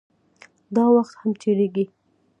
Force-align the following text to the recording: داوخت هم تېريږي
داوخت 0.75 1.15
هم 1.21 1.31
تېريږي 1.41 1.85